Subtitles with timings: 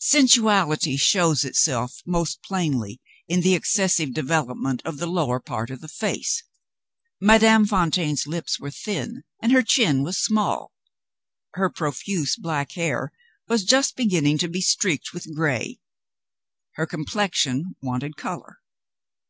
[0.00, 5.86] Sensuality shows itself most plainly in the excessive development of the lower part of the
[5.88, 6.42] face.
[7.20, 10.72] Madame Fontaine's lips were thin, and her chin was too small.
[11.52, 13.12] Her profuse black hair
[13.48, 15.78] was just beginning to be streaked with gray.
[16.76, 18.60] Her complexion wanted color.